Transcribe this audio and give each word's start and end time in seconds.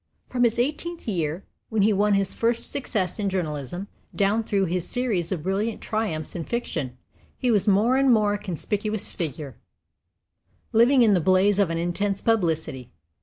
From 0.29 0.45
his 0.45 0.57
eighteenth 0.57 1.07
year, 1.07 1.45
when 1.69 1.83
he 1.83 1.93
won 1.93 2.15
his 2.15 2.33
first 2.33 2.71
success 2.71 3.19
in 3.19 3.29
journalism, 3.29 3.87
down 4.15 4.43
through 4.43 4.65
his 4.65 4.89
series 4.89 5.31
of 5.31 5.43
brilliant 5.43 5.79
triumphs 5.79 6.35
in 6.35 6.43
fiction, 6.43 6.97
he 7.37 7.51
was 7.51 7.67
more 7.67 7.97
and 7.97 8.11
more 8.11 8.33
a 8.33 8.39
conspicuous 8.39 9.11
figure, 9.11 9.59
living 10.73 11.03
in 11.03 11.11
the 11.13 11.21
blaze 11.21 11.59
of 11.59 11.69
an 11.69 11.77
intense 11.77 12.19
publicity. 12.19 12.89